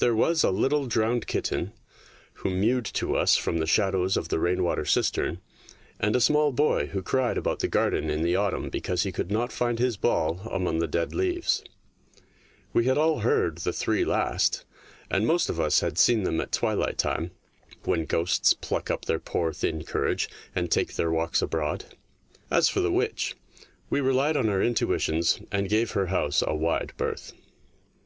There 0.00 0.14
was 0.14 0.44
a 0.44 0.50
little 0.50 0.84
drowned 0.84 1.26
kitten 1.26 1.72
who 2.44 2.50
mewed 2.50 2.84
to 2.92 3.16
us 3.16 3.38
from 3.38 3.56
the 3.56 3.66
shadows 3.66 4.18
of 4.18 4.28
the 4.28 4.38
rain 4.38 4.62
water 4.62 4.84
cistern, 4.84 5.38
and 5.98 6.14
a 6.14 6.20
small 6.20 6.52
boy 6.52 6.88
who 6.88 7.00
cried 7.02 7.38
about 7.38 7.60
the 7.60 7.66
garden 7.68 8.10
in 8.10 8.20
the 8.20 8.36
autumn 8.36 8.68
because 8.68 9.04
he 9.04 9.12
could 9.12 9.30
not 9.30 9.50
find 9.50 9.78
his 9.78 9.96
ball 9.96 10.40
among 10.52 10.80
the 10.80 10.86
dead 10.86 11.12
16 11.12 11.18
THE 11.18 11.24
MAGIC 11.24 11.34
POOL 11.34 11.48
17 11.54 11.64
leaves. 11.64 11.64
We 12.74 12.84
had 12.84 12.98
all 12.98 13.18
heard 13.20 13.56
the 13.56 13.72
three 13.72 14.04
last, 14.04 14.66
and 15.10 15.26
most 15.26 15.48
of 15.48 15.58
us 15.58 15.80
had 15.80 15.96
seen 15.96 16.24
them 16.24 16.38
at 16.42 16.52
twilight 16.52 16.98
time, 16.98 17.30
when 17.84 18.04
ghosts 18.04 18.52
pluck 18.52 18.90
up 18.90 19.06
their 19.06 19.18
poor 19.18 19.54
thin 19.54 19.84
courage 19.84 20.28
and 20.54 20.70
take 20.70 20.96
their 20.96 21.10
walks 21.10 21.40
abroad. 21.40 21.86
As 22.50 22.68
for 22.68 22.80
the 22.80 22.92
witch, 22.92 23.34
we 23.88 24.02
relied 24.02 24.36
on 24.36 24.50
our 24.50 24.60
intuitions 24.62 25.40
and 25.50 25.70
gave 25.70 25.92
her 25.92 26.08
house 26.08 26.42
a 26.46 26.54
wide 26.54 26.92
berth. 26.98 27.32